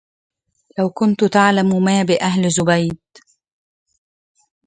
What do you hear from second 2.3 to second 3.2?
زبيد